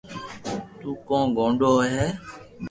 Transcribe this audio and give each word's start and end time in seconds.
تو 0.79 0.89
ڪون 1.07 1.25
گوڌو 1.37 1.71
ھوئي 1.75 1.89
ھي 1.99 2.07